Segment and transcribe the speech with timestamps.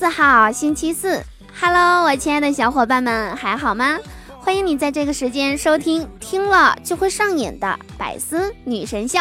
[0.00, 1.22] 四号，星期四。
[1.60, 3.98] Hello，我亲爱的小伙伴们，还好吗？
[4.38, 9.18] 欢迎你在这个时间收听，听了就会上瘾的百思女神秀。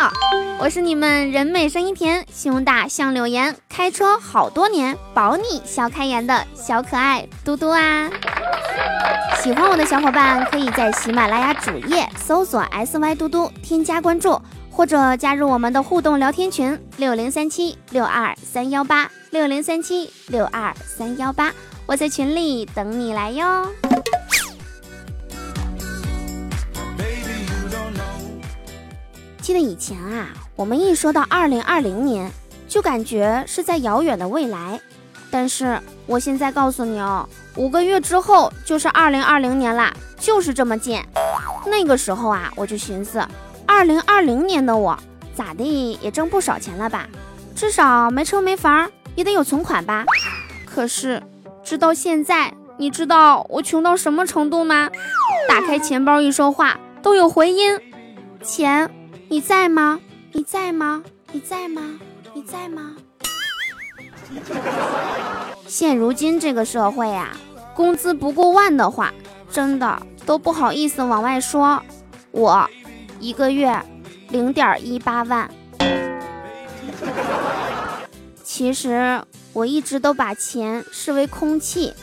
[0.58, 8.09] 我是你们人美声音甜、胸大像柳岩、开车好多年保你笑开颜的小可爱嘟嘟啊！
[9.44, 14.42] 喜欢我的小伙伴可以在喜马拉雅主页搜索 “sy 嘟嘟”，添加关注。
[14.72, 21.54] 或者加入我们的互动聊天群六零三七六二三幺八六零三七六二三幺八，
[21.86, 23.68] 我在群里等你来哟。
[29.40, 32.31] 记得以前啊，我们一说到二零二零年，
[32.68, 34.81] 就感觉是在遥远的未来。
[35.30, 41.00] 但是我现在告诉你哦，五个月之后就是二零二零年啦，就是这么近。
[41.68, 43.23] 那个时候啊，我就寻思。
[43.68, 44.98] 二零二零年的我，
[45.36, 47.08] 咋地也挣不少钱了吧？
[47.56, 50.06] 至少没车没房也得有存款吧？
[50.66, 51.22] 可是，
[51.62, 54.89] 直到现在，你知道我穷到什么程度吗？
[55.50, 57.78] 打开钱包一说话都有回音。
[58.42, 58.90] 钱，
[59.28, 60.00] 你在吗？
[60.31, 61.03] 你在吗？
[61.34, 62.00] 你在吗？
[62.34, 62.95] 你在吗？
[65.67, 67.36] 现如今这个社会啊，
[67.75, 69.14] 工资不过万的话，
[69.52, 71.84] 真的都不好意思往外说。
[72.31, 72.66] 我。
[73.20, 73.78] 一个月
[74.30, 75.52] 零点一八万。
[78.60, 81.94] 其实我一直都把钱视为空气，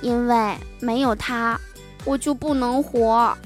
[0.00, 1.58] 因为没有它，
[2.04, 3.36] 我就不能活。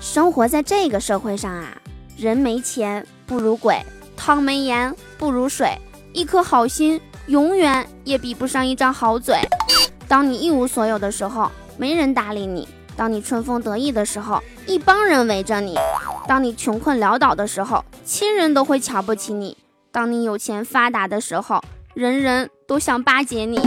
[0.00, 1.76] 生活在这个社会上啊，
[2.16, 3.78] 人没钱不如鬼，
[4.16, 5.76] 汤没盐不如水，
[6.14, 9.36] 一颗好心永远也比不上一张好嘴。
[10.08, 15.74] 当你一无所有的时候，没人搭理你；当你春风得意的时候，一帮人围着你；
[16.26, 19.54] 当你穷困潦倒的时候，亲人都会瞧不起你；
[19.92, 21.62] 当你有钱发达的时候，
[21.94, 23.60] 人人都想巴结你。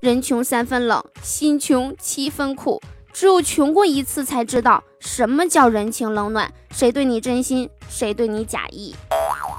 [0.00, 2.80] 人穷三分冷，心穷七分苦。
[3.12, 8.94] 只有穷过一次，才知道什么叫人情冷暖，谁对你真心，谁对你假意。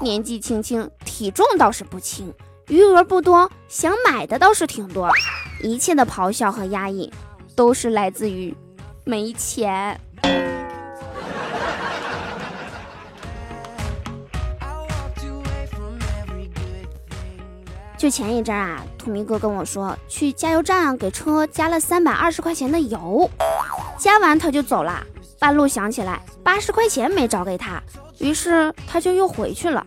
[0.00, 2.32] 年纪轻轻，体重倒是不轻。
[2.68, 5.10] 余额不多，想买的倒是挺多。
[5.62, 7.12] 一切的咆哮和压抑，
[7.54, 8.56] 都是来自于
[9.04, 9.98] 没钱。
[17.98, 23.30] 就前一阵啊，土迷哥跟我说，去加油站给车加了三百二十块钱的油，
[23.96, 25.04] 加完他就走了。
[25.38, 27.82] 半路想起来八十块钱没找给他，
[28.18, 29.86] 于是他就又回去了。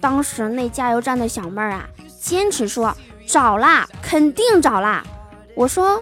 [0.00, 1.88] 当时那加油站的小妹儿啊。
[2.20, 2.96] 坚持说
[3.26, 5.02] 找啦，肯定找啦。
[5.56, 6.00] 我说，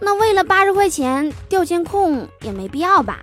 [0.00, 3.20] 那为了八十块钱调监控也没必要吧？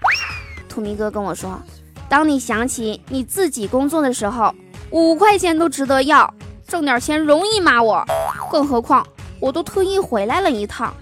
[0.70, 1.60] 土迷哥跟我说，
[2.08, 4.54] 当你想起你自己工作的时候，
[4.92, 6.32] 五块钱都值得要，
[6.68, 7.82] 挣点钱容易吗？
[7.82, 8.06] 我，
[8.52, 9.06] 更何况
[9.40, 10.94] 我都特意回来了一趟，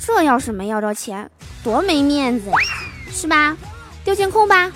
[0.00, 1.30] 这要是没要着钱，
[1.62, 2.56] 多没面子呀，
[3.10, 3.56] 是吧？
[4.04, 4.72] 调监控吧。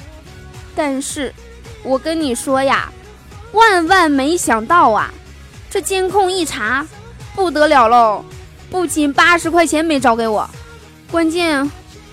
[0.76, 1.32] 但是，
[1.82, 2.92] 我跟你说呀，
[3.52, 5.10] 万万没想到啊！
[5.70, 6.86] 这监控一查，
[7.34, 8.24] 不得了喽！
[8.70, 10.48] 不仅八十块钱没找给我，
[11.10, 11.70] 关键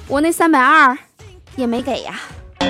[0.07, 0.97] 我那三百二
[1.56, 2.19] 也没给呀。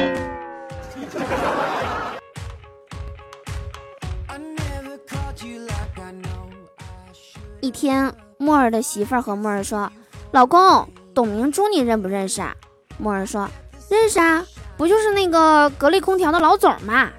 [7.61, 9.91] 一天，莫儿的媳妇儿和莫儿说
[10.31, 12.55] ：“老公，董明珠你认不认识啊？”
[12.97, 13.47] 莫儿说
[13.87, 14.43] ：“认识啊，
[14.77, 17.09] 不就是那个格力空调的老总嘛？”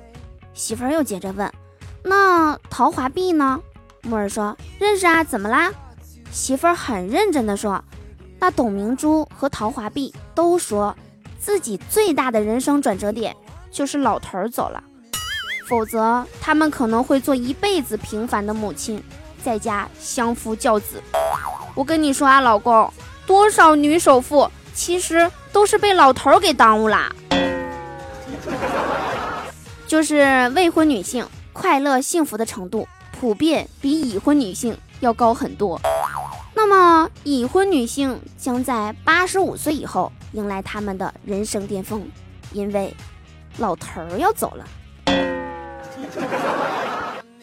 [0.53, 1.53] 媳妇儿又接着问。
[2.03, 3.61] 那陶华碧呢？
[4.03, 5.73] 木儿说认识啊，怎么啦？
[6.33, 7.85] 媳妇儿很认真的说，
[8.41, 10.97] 那董明珠和陶华碧都说
[11.39, 13.37] 自己最大的人生转折点
[13.71, 14.83] 就是老头儿走了，
[15.69, 19.03] 否则他们可能会做一辈子平凡的母亲，
[19.45, 21.03] 在家相夫教子。
[21.75, 22.91] 我跟你说啊，老公，
[23.27, 27.15] 多少女首富其实都是被老头儿给耽误啦，
[29.87, 31.27] 就是未婚女性。
[31.53, 32.89] 快乐幸福的程度
[33.21, 35.79] 普遍比已婚女性要高很多。
[36.73, 42.03] 那么，已婚女性将在八十五岁以后迎来他们的人生巅峰，
[42.51, 42.97] 因为
[43.59, 44.65] 老头儿要走了。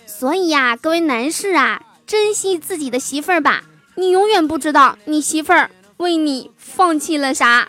[0.08, 7.68] 所以呀，各位男士啊，珍惜自己的媳妇儿吧，你永远不知道你媳妇儿为你放弃了啥。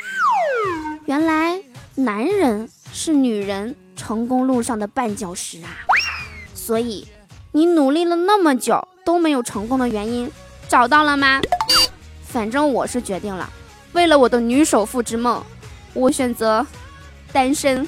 [1.05, 1.61] 原来
[1.95, 5.69] 男人是女人成功路上的绊脚石啊！
[6.55, 7.07] 所以
[7.53, 10.33] 你努力了那么久都没有成功的原因，
[10.71, 11.41] 找到了吗？
[12.23, 13.51] 反正我是决定了，
[13.93, 15.43] 为了我的女首富之梦，
[15.95, 16.65] 我选择
[17.33, 17.85] 单身。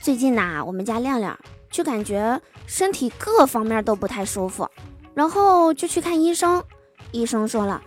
[0.00, 1.36] 最近呐，我们家亮亮
[1.68, 4.70] 就感觉身体各方面都不太舒服，
[5.12, 6.62] 然后就去看医生。
[7.10, 7.82] 医生说了，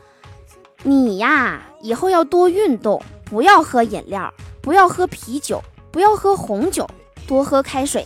[0.83, 6.89] 你呀，以后要多运动，不要喝饮料，不要喝啤酒，不要喝红酒，
[7.27, 8.05] 多喝开水。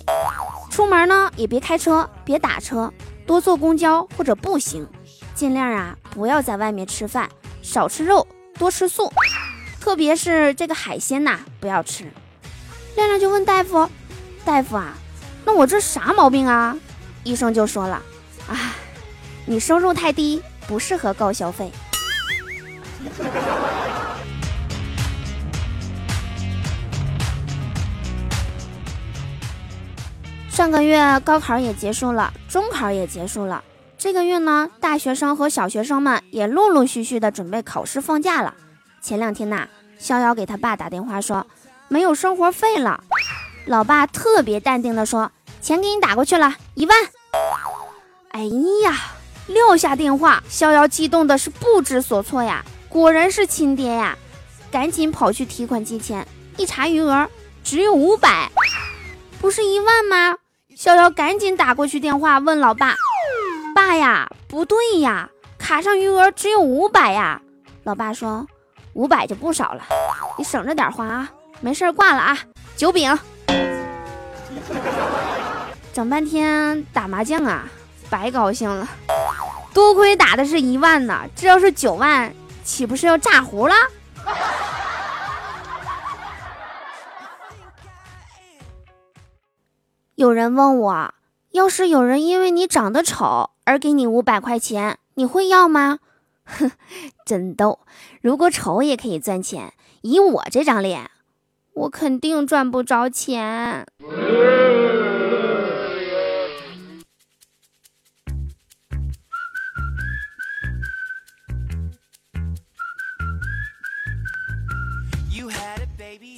[0.72, 2.92] 出门呢，也别开车，别打车，
[3.26, 4.88] 多坐公交或者步行。
[5.34, 7.30] 尽量啊，不要在外面吃饭，
[7.62, 8.26] 少吃肉，
[8.58, 9.12] 多吃素，
[9.80, 12.12] 特别是这个海鲜呐，不要吃。
[12.96, 13.90] 亮亮就问大夫
[14.46, 14.94] ：“大夫啊，
[15.44, 16.78] 那我这啥毛病啊？”
[17.24, 18.02] 医生就说了
[18.48, 18.74] ：“啊，
[19.46, 21.72] 你收入太低，不适合高消费。”
[30.56, 33.62] 上个月高考也结束了，中考也结束了。
[33.98, 38.54] 这个月呢，大学生和小学生们也陆陆续续的准备考试放假了。
[39.02, 39.68] 前两天呐，
[40.00, 41.46] 逍遥给他爸打电话说。
[41.90, 43.04] 没有生活费了，
[43.66, 45.30] 老爸特别淡定的说
[45.62, 46.98] ：“钱给你打过去了，一万。”
[48.32, 48.46] 哎
[48.82, 48.98] 呀，
[49.48, 54.18] 撂下电话，逍遥激动的是不知所措呀，果然是亲爹呀，
[54.72, 56.26] 赶紧跑去提款机前
[56.56, 57.30] 一查余额，
[57.62, 58.50] 只有五百，
[59.42, 60.38] 不是一万吗？
[60.76, 62.96] 逍遥赶紧打过去电话问老爸
[63.74, 67.42] ：“爸呀，不对呀，卡上余额只有五百呀。”
[67.84, 68.46] 老爸说
[68.92, 69.86] ：“五百就不少了，
[70.38, 71.32] 你省着点花啊。”
[71.62, 72.38] 没事挂了啊，
[72.76, 73.18] 九饼，
[75.94, 77.64] 整半天打麻将啊，
[78.10, 78.86] 白高兴了，
[79.74, 82.36] 多亏打的是一万呢，这要是九万，
[82.66, 83.74] 岂不是要炸胡了？
[90.16, 91.14] 有人问我，
[91.52, 96.00] 要是有人因为你长得丑而给你五百块钱，你会要吗？
[96.46, 96.72] 哼，
[97.26, 97.80] 真逗，
[98.22, 99.74] 如果丑也可以赚钱，
[100.04, 101.12] 以我这张脸。
[101.74, 103.86] 我肯定赚不着钱。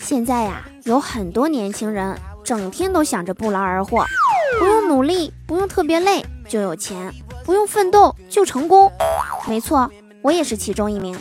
[0.01, 4.05] 现在呀，有很多年轻人整天都想着不劳而获，
[4.57, 7.13] 不用努力，不用特别累就有钱，
[7.43, 8.89] 不用奋斗就成功。
[9.49, 9.91] 没错，
[10.21, 11.19] 我也是其中一名。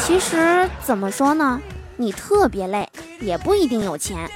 [0.00, 1.60] 其实怎么说呢？
[1.96, 2.90] 你特别累，
[3.20, 4.28] 也不一定有钱，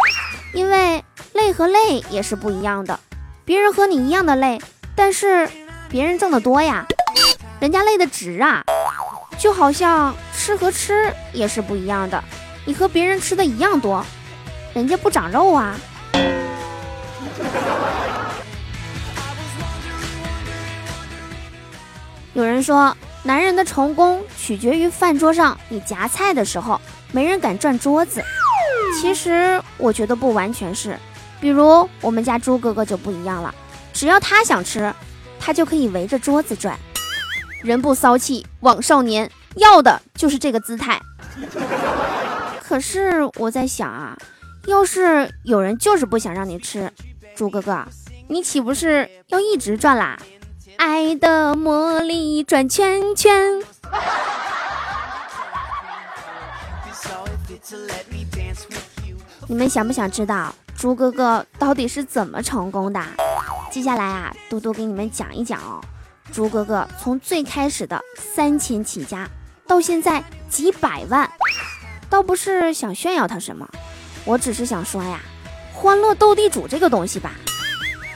[0.54, 1.02] 因为
[1.32, 3.00] 累和累也是不一样的。
[3.44, 4.60] 别人和你一样的累，
[4.94, 5.50] 但是
[5.88, 6.86] 别人挣得多呀，
[7.58, 8.62] 人家累的值啊。
[9.36, 12.22] 就好像吃和吃也是不一样的，
[12.64, 14.06] 你和别人吃的一样多，
[14.76, 15.74] 人家不长肉啊。
[22.34, 26.78] 有人说，男人的成功取决于饭桌上你夹菜的时候。
[27.10, 28.22] 没人敢转桌子，
[29.00, 30.98] 其实我觉得不完全是。
[31.40, 33.54] 比如我们家猪哥哥就不一样了，
[33.94, 34.92] 只要他想吃，
[35.40, 36.78] 他就可以围着桌子转。
[37.62, 41.00] 人不骚气枉少年，要的就是这个姿态。
[42.62, 44.14] 可是我在想啊，
[44.66, 46.92] 要是有人就是不想让你吃，
[47.34, 47.86] 猪哥哥，
[48.28, 50.18] 你岂不是要一直转啦？
[50.76, 53.62] 爱的魔力转圈圈。
[59.48, 63.00] 你们想不想知道猪哥哥到底是怎么成功的？
[63.70, 65.80] 接下来啊，嘟嘟给你们讲一讲哦。
[66.32, 69.28] 猪哥哥从最开始的三千起家，
[69.66, 71.30] 到现在几百万，
[72.10, 73.68] 倒不是想炫耀他什么，
[74.26, 75.20] 我只是想说呀，
[75.72, 77.30] 欢乐斗地主这个东西吧，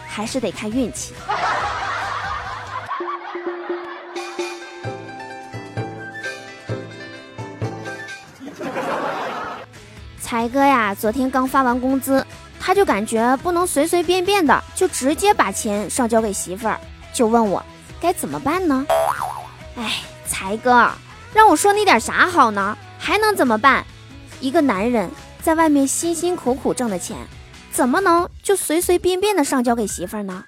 [0.08, 1.14] 还是得看运气。
[10.20, 12.26] 才哥呀，昨天刚发完工资，
[12.58, 16.80] 他就感觉不能随随便便的就直接把钱上交给媳妇儿，
[17.12, 17.64] 就问我
[18.00, 18.84] 该怎么办呢？
[19.76, 20.90] 哎，才哥，
[21.32, 22.76] 让我说你点啥好呢？
[22.98, 23.86] 还能怎么办？
[24.40, 25.08] 一个男人
[25.42, 27.16] 在外面辛辛苦苦挣的钱，
[27.73, 30.44] 怎么能就随随便便的上交给媳妇儿呢？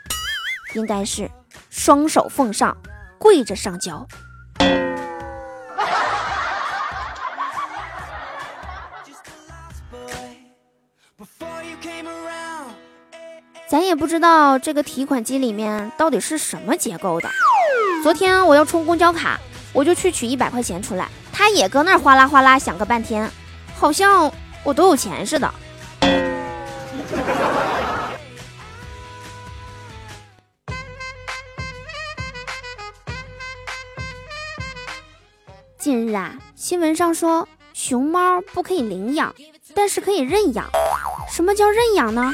[0.75, 1.31] 应该是
[1.71, 2.77] 双手奉上，
[3.19, 4.07] 跪着上交。
[13.69, 17.31] 咱也不知道这个提款机里面到底是什么结构的。
[18.03, 19.41] 昨天我要充公交卡，
[19.73, 23.31] 我就去取一百块钱出来，他也搁那儿哗啦哗啦响个半天，
[23.75, 24.31] 好像
[24.65, 25.53] 我都有钱似的。
[35.79, 39.35] 近日啊，新闻上说熊猫不可以领养，
[39.75, 40.71] 但是可以认养。
[41.29, 42.33] 什么叫认养呢？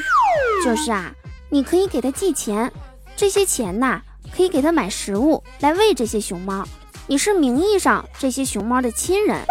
[0.63, 1.11] 就是啊。
[1.51, 2.71] 你可以给他寄钱，
[3.15, 4.03] 这些钱呐，
[4.37, 6.63] 可以给他买食物来喂这些熊猫。
[7.07, 9.43] 你是名义上这些熊猫的亲人，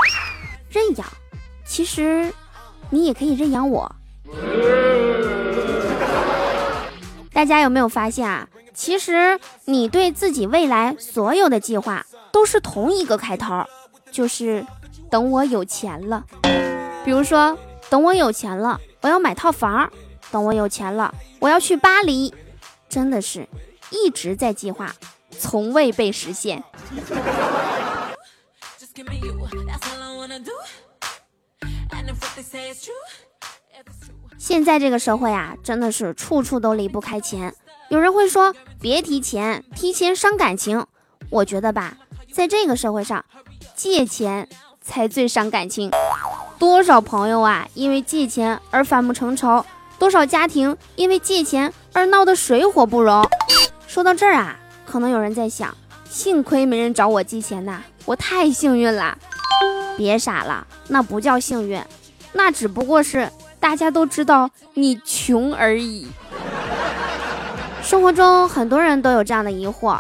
[0.71, 1.05] 认养。
[1.67, 2.33] 其实，
[2.91, 3.95] 你也可以认养我。
[7.33, 8.49] 大家有没有发现啊？
[8.75, 13.65] 其实你对自己未来所有的计划都是同一个开头，
[14.11, 14.65] 就是
[15.11, 16.25] 等我有钱了。
[17.05, 19.91] 比如说，等我有钱了，我要买套房。
[20.31, 22.35] 等我有钱了，我要去巴黎，
[22.87, 23.49] 真的是
[23.91, 24.95] 一直在计划，
[25.31, 26.63] 从未被实现。
[34.39, 37.55] 现在这个社会啊，真的是处处都离不开钱。
[37.89, 40.87] 有人会说，别提钱，提钱伤感情。
[41.31, 41.97] 我觉得吧，
[42.33, 43.25] 在这个社会上，
[43.75, 44.49] 借钱
[44.81, 45.91] 才最伤感情。
[46.59, 49.65] 多少朋友啊，因为借钱而反目成仇。
[49.99, 53.29] 多少家庭因为借钱而闹得水火不容？
[53.87, 55.77] 说到这儿啊，可能有人在想，
[56.09, 59.19] 幸亏没人找我借钱呐，我太幸运了。
[59.97, 61.83] 别傻了，那不叫幸运，
[62.39, 63.29] 那只不过是
[63.59, 66.07] 大家都知道你穷而已。
[67.83, 69.99] 生活中很多人都有这样的疑惑：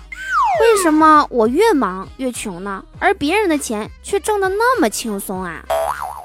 [0.61, 2.85] 为什么我越忙越穷呢？
[3.00, 5.64] 而别人的钱却挣得那么轻松啊？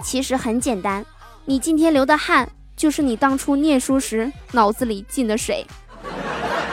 [0.03, 1.03] 其实很简单，
[1.45, 2.47] 你今天流的汗。
[2.75, 5.65] 就是你当初念书时脑子里进的水。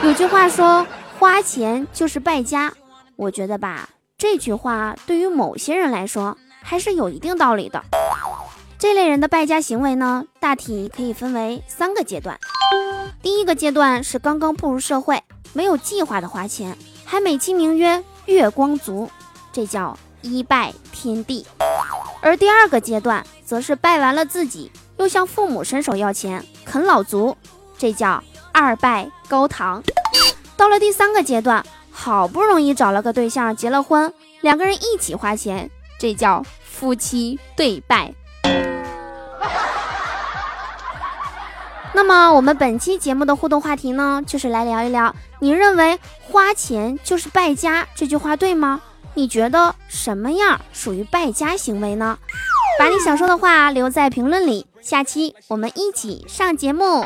[0.03, 0.85] 有句话说，
[1.17, 2.73] 花钱就是败家。
[3.15, 7.81] 我觉得吧，这句话对于某些人来说还是有一定道理的。
[8.81, 12.39] 这类人的败家行为呢，大体可以分为三个阶段。
[13.21, 15.21] 第一个阶段是刚刚步入社会，
[15.53, 19.07] 没有计划的花钱，还美其名曰月光族，
[19.53, 21.45] 这叫一拜天地。
[22.23, 24.71] 而第二个阶段，则是拜完了自己。
[24.97, 27.37] 又向父母伸手要钱，啃老族，
[27.77, 29.83] 这叫二拜高堂。
[30.57, 34.11] 到了第三个阶段，好不容易找了个对象，结了婚，
[34.41, 35.69] 两个人一起花钱，
[35.99, 38.11] 这叫夫妻对拜。
[41.93, 48.81] 那么，我们本期节目的互动话题呢，就是来聊一聊，你认为花钱就是败家这句话对吗？
[49.13, 52.17] 你觉得什么样属于败家行为呢？
[52.79, 54.65] 把你想说的话留在评论里。
[54.81, 57.05] 下期我们一起上节目。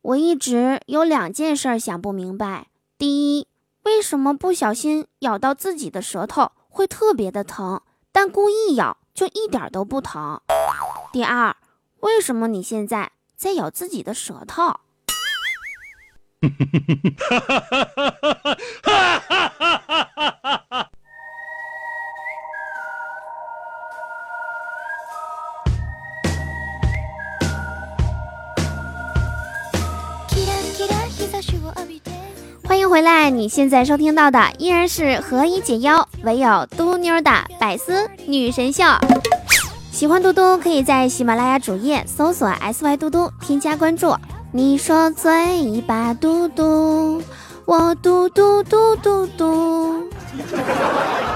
[0.00, 3.48] 我一直有两件事想不明白：第一，
[3.82, 7.80] 为什么不小心咬到自己的舌头会特别的疼，
[8.14, 10.40] 但故意咬就一点都不疼？
[11.12, 11.56] 第二，
[11.98, 14.78] 为什么你现在在咬自己的舌头？
[32.94, 33.28] 回来！
[33.28, 38.84] 你现在收听到的依然是何以解忧，唯有嘟妞的百思女神秀。
[39.90, 44.14] 喜欢嘟嘟，可以在喜马拉雅主页搜索 “sy 嘟嘟”，添加关注。
[44.52, 47.20] 你说嘴巴嘟嘟，
[47.64, 50.08] 我嘟嘟嘟嘟嘟。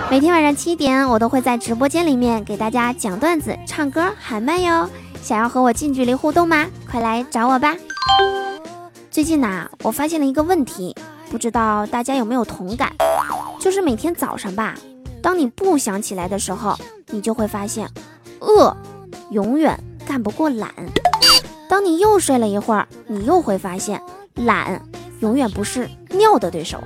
[0.08, 4.88] 每天晚上七点，我都会在直播间里面给大家讲段子、唱歌、喊麦哟。
[5.20, 6.66] 想要和我近距离互动吗？
[6.88, 7.74] 快来找我吧！
[9.10, 10.94] 最近呐，我发现了一个问题。
[11.30, 12.92] 不知道大家有没有同感，
[13.60, 14.74] 就是每天早上吧，
[15.22, 16.76] 当你不想起来的时候，
[17.08, 17.88] 你就会发现，
[18.40, 18.74] 饿
[19.30, 20.68] 永远干不过懒；
[21.68, 24.00] 当你又睡了一会儿，你又会发现，
[24.34, 24.82] 懒
[25.20, 26.82] 永远不是尿的对手。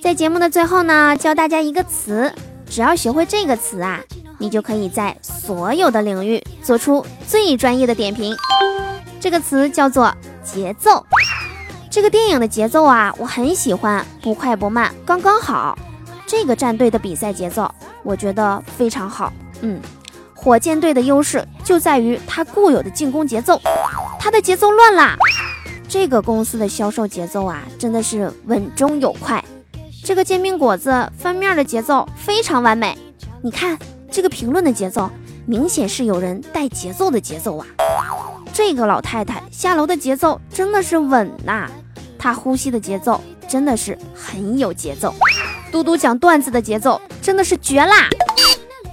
[0.00, 2.32] 在节目的最后呢，教大家一个词，
[2.66, 4.00] 只要学会这个词啊，
[4.38, 8.34] 你就可以在所有的领域做出最专业的点评。
[9.20, 10.12] 这个词叫做
[10.44, 11.06] 节奏。
[11.92, 15.76] 这个电影的节奏啊，我很喜欢，不快不慢，刚刚好。
[16.26, 17.70] 这个战队的比赛节奏，
[18.02, 19.30] 我觉得非常好。
[19.60, 19.78] 嗯，
[20.32, 23.60] 火箭队的优势就在于它固有的进攻节奏，
[24.18, 25.18] 它的节奏乱啦。
[25.86, 29.44] 这个公司的销售节奏啊，真的是稳中有快。
[30.02, 32.96] 这个煎饼果子翻面的节奏非常完美。
[33.42, 33.78] 你看
[34.10, 35.10] 这个评论的节奏，
[35.44, 37.66] 明显是有人带节奏的节奏啊！
[38.50, 41.70] 这个老太太下楼的节奏真的是稳呐，
[42.22, 45.12] 他呼吸的节奏真的是很有节奏。
[45.72, 48.08] 嘟嘟讲段子的节奏真的是绝啦！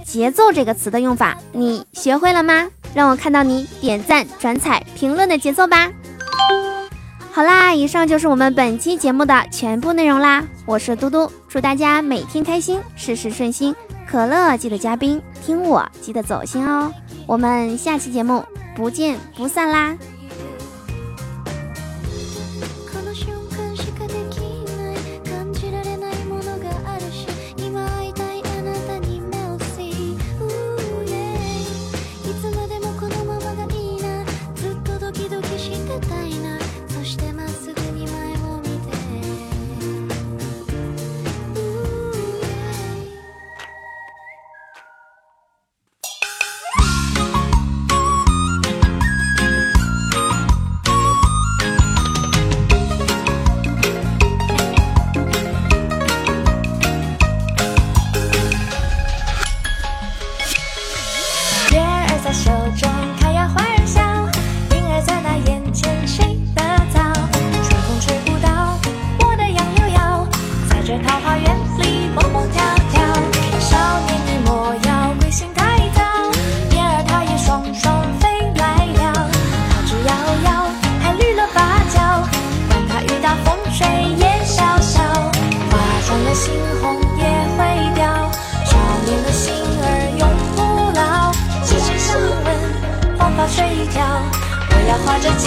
[0.04, 2.66] 节奏这个词的用法你学会了吗？
[2.92, 5.88] 让我看到你点赞、转采、评论的节奏吧！
[7.30, 10.44] 好啦，以上就是我们本期节目的全部内容啦。
[10.66, 13.72] 我是嘟嘟，祝大家每天开心，事事顺心。
[14.10, 16.92] 可乐记得加冰，听我记得走心哦。
[17.28, 18.44] 我们下期节目
[18.74, 19.96] 不见不散啦！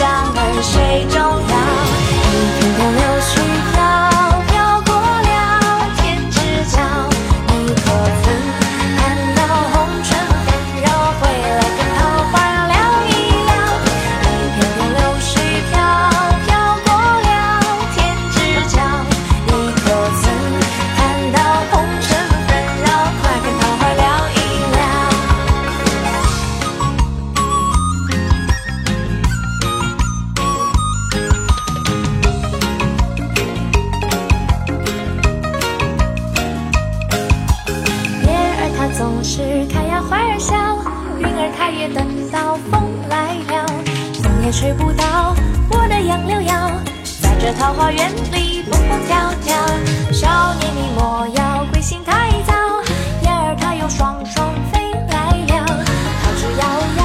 [0.03, 1.15] 江儿水中
[1.48, 1.55] 摇，
[2.60, 3.00] 一片片柳
[41.89, 43.65] 等到风来了，
[44.22, 45.36] 风也吹不到
[45.69, 46.72] 我的杨柳腰，
[47.22, 49.56] 在这桃花源里蹦蹦跳跳。
[50.13, 52.54] 少年你莫要归心太早，
[53.24, 55.65] 燕儿它又双双飞来了。
[56.22, 56.63] 桃之夭
[57.00, 57.02] 夭，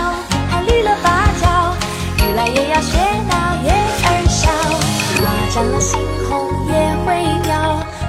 [0.50, 1.74] 还绿了芭蕉，
[2.18, 4.50] 雨来也要学那月儿笑。
[5.18, 5.96] 花沾了猩
[6.28, 6.30] 红
[6.68, 6.72] 也
[7.04, 7.06] 会
[7.42, 7.50] 凋，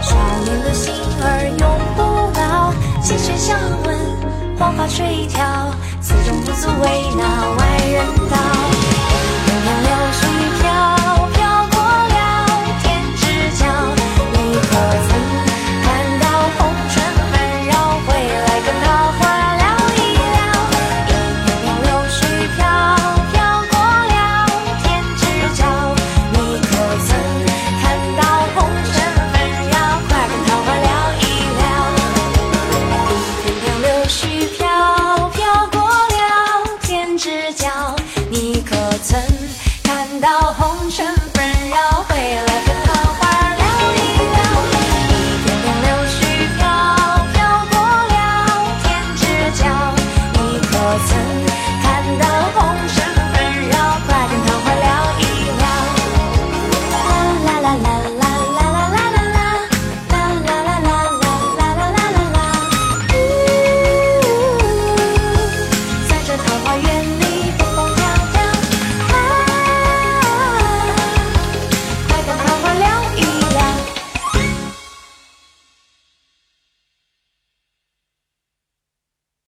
[0.01, 1.63] 少年的心儿永
[1.95, 1.99] 不
[2.39, 2.73] 老。
[3.01, 3.97] 琴弦相闻，
[4.59, 5.39] 黄花垂髫，
[6.49, 7.58] 不足为恼。